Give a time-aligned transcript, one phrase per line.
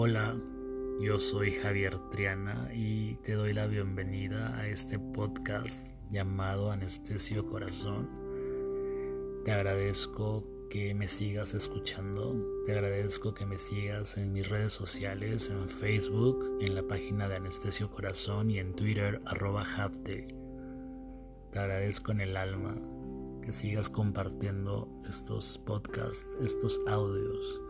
[0.00, 0.36] Hola,
[1.00, 8.08] yo soy Javier Triana y te doy la bienvenida a este podcast llamado Anestesio Corazón.
[9.44, 12.32] Te agradezco que me sigas escuchando,
[12.64, 17.34] te agradezco que me sigas en mis redes sociales, en Facebook, en la página de
[17.34, 20.28] Anestesio Corazón y en Twitter arroba Japte.
[21.50, 22.76] Te agradezco en el alma
[23.42, 27.67] que sigas compartiendo estos podcasts, estos audios.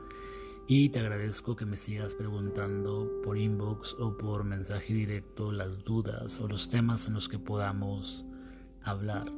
[0.70, 6.40] Y te agradezco que me sigas preguntando por inbox o por mensaje directo las dudas
[6.40, 8.26] o los temas en los que podamos
[8.82, 9.32] hablar.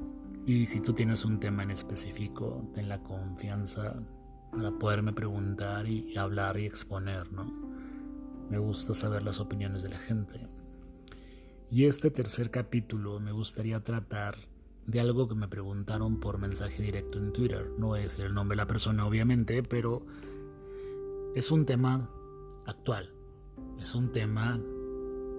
[0.44, 3.94] Y si tú tienes un tema en específico, ten la confianza
[4.50, 7.44] para poderme preguntar y hablar y exponer, ¿no?
[8.50, 10.48] Me gusta saber las opiniones de la gente.
[11.70, 14.36] Y este tercer capítulo me gustaría tratar
[14.84, 17.68] de algo que me preguntaron por mensaje directo en Twitter.
[17.78, 20.04] No decir el nombre de la persona, obviamente, pero
[21.34, 22.10] es un tema
[22.66, 23.14] actual.
[23.78, 24.60] Es un tema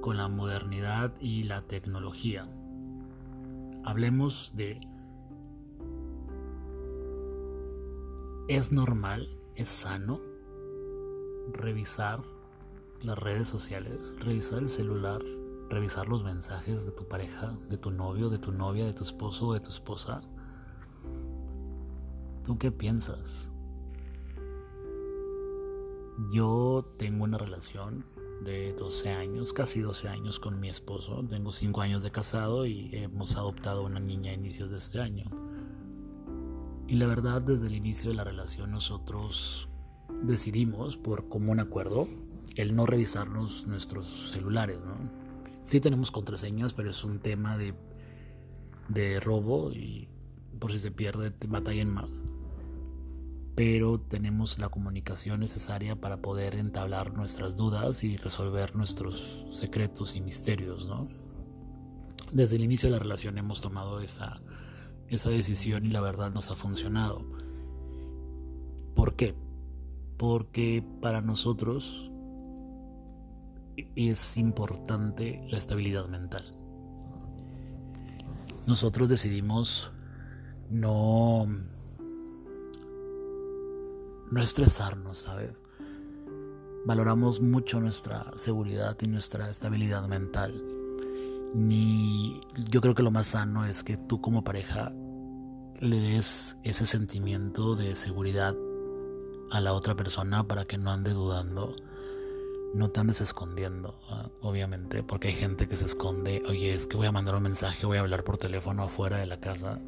[0.02, 2.48] con la modernidad y la tecnología.
[3.84, 4.80] Hablemos de...
[8.48, 10.20] ¿Es normal, es sano
[11.54, 12.22] revisar
[13.02, 15.22] las redes sociales, revisar el celular,
[15.70, 19.54] revisar los mensajes de tu pareja, de tu novio, de tu novia, de tu esposo
[19.54, 20.22] de tu esposa?
[22.44, 23.52] ¿Tú qué piensas?
[26.32, 28.06] Yo tengo una relación
[28.44, 31.24] de 12 años, casi 12 años con mi esposo.
[31.28, 35.26] Tengo 5 años de casado y hemos adoptado una niña a inicios de este año.
[36.88, 39.70] Y la verdad, desde el inicio de la relación nosotros
[40.22, 42.08] decidimos, por común acuerdo,
[42.56, 44.80] el no revisarnos nuestros celulares.
[44.84, 44.96] ¿no?
[45.62, 47.74] Sí tenemos contraseñas, pero es un tema de,
[48.90, 50.10] de robo y
[50.60, 52.24] por si se pierde, batallen más
[53.56, 60.22] pero tenemos la comunicación necesaria para poder entablar nuestras dudas y resolver nuestros secretos y
[60.22, 61.06] misterios, ¿no?
[62.32, 64.40] Desde el inicio de la relación hemos tomado esa,
[65.10, 67.26] esa decisión y la verdad nos ha funcionado.
[68.96, 69.36] ¿Por qué?
[70.18, 72.10] Porque para nosotros
[73.96, 76.54] es importante la estabilidad mental.
[78.66, 79.92] Nosotros decidimos
[80.70, 81.48] no
[84.32, 85.62] no estresarnos, ¿sabes?
[86.86, 90.64] Valoramos mucho nuestra seguridad y nuestra estabilidad mental.
[91.54, 94.94] Ni yo creo que lo más sano es que tú como pareja
[95.80, 98.56] le des ese sentimiento de seguridad
[99.52, 101.76] a la otra persona para que no ande dudando,
[102.74, 104.30] no te andes escondiendo, ¿ah?
[104.42, 107.86] obviamente, porque hay gente que se esconde, oye, es que voy a mandar un mensaje,
[107.86, 109.82] voy a hablar por teléfono afuera de la casa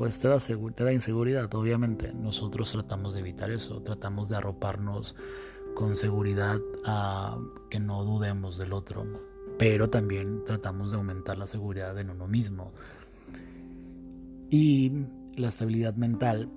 [0.00, 2.10] pues te da, inseguridad, obviamente.
[2.14, 5.14] Nosotros tratamos de evitar eso, tratamos de arroparnos
[5.74, 7.36] con seguridad a
[7.68, 9.04] que no dudemos del otro,
[9.58, 12.72] pero también tratamos de aumentar la seguridad en uno mismo.
[14.48, 14.90] Y
[15.36, 16.48] la estabilidad mental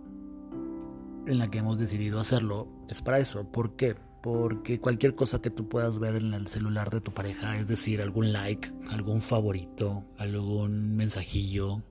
[1.28, 3.52] en la que hemos decidido hacerlo es para eso.
[3.52, 3.98] ¿Por qué?
[4.22, 8.02] Porque cualquier cosa que tú puedas ver en el celular de tu pareja, es decir,
[8.02, 11.82] algún like, algún favorito, algún mensajillo,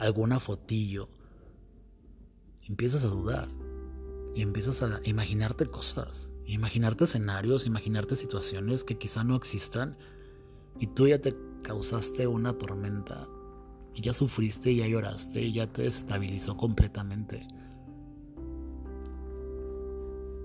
[0.00, 1.08] alguna fotillo,
[2.66, 3.48] empiezas a dudar
[4.34, 9.98] y empiezas a imaginarte cosas, imaginarte escenarios, imaginarte situaciones que quizá no existan
[10.78, 13.28] y tú ya te causaste una tormenta
[13.94, 17.46] y ya sufriste y ya lloraste y ya te desestabilizó completamente.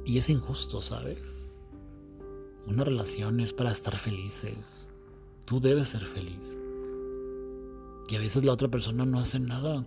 [0.04, 1.62] Y es injusto, ¿sabes?
[2.68, 4.88] Una relación es para estar felices.
[5.46, 6.60] Tú debes ser feliz.
[8.08, 9.86] Y a veces la otra persona no hace nada.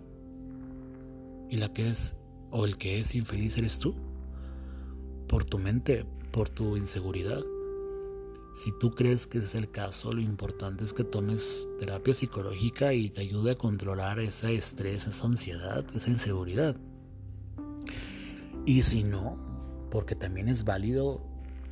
[1.49, 2.15] Y la que es,
[2.51, 3.95] o el que es infeliz eres tú.
[5.27, 7.41] Por tu mente, por tu inseguridad.
[8.53, 13.09] Si tú crees que es el caso, lo importante es que tomes terapia psicológica y
[13.09, 16.75] te ayude a controlar ese estrés, esa ansiedad, esa inseguridad.
[18.65, 19.35] Y si no,
[19.91, 21.21] porque también es válido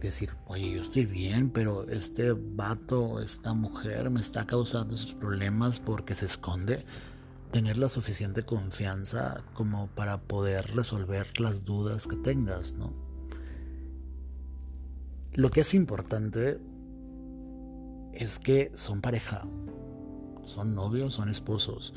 [0.06, 5.80] decir, oye, yo estoy bien, pero este vato, esta mujer me está causando esos problemas
[5.80, 6.86] porque se esconde.
[7.52, 12.94] Tener la suficiente confianza como para poder resolver las dudas que tengas, ¿no?
[15.34, 16.60] Lo que es importante
[18.14, 19.48] es que son pareja,
[20.44, 21.94] son novios, son esposos.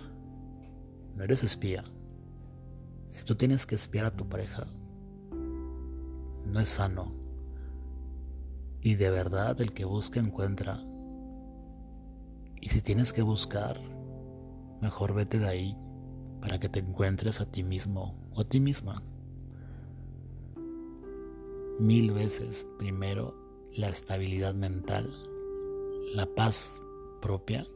[1.16, 1.84] No eres espía.
[3.08, 4.66] Si tú tienes que espiar a tu pareja,
[6.46, 7.19] no es sano
[8.82, 10.82] y de verdad el que busca encuentra.
[12.60, 13.80] Y si tienes que buscar,
[14.80, 15.76] mejor vete de ahí
[16.40, 19.02] para que te encuentres a ti mismo o a ti misma.
[21.78, 23.34] Mil veces primero
[23.74, 25.10] la estabilidad mental,
[26.14, 26.74] la paz
[27.22, 27.66] propia,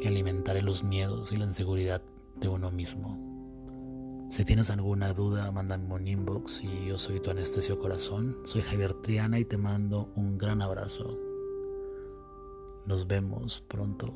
[0.00, 2.02] que alimentaré los miedos y la inseguridad
[2.36, 3.27] de uno mismo.
[4.28, 8.36] Si tienes alguna duda, mándame un inbox y yo soy tu anestesio corazón.
[8.44, 11.18] Soy Javier Triana y te mando un gran abrazo.
[12.84, 14.12] Nos vemos pronto.